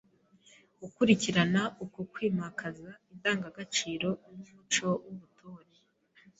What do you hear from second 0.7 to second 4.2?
Gukurikirana uko kwimakaza indangagaciro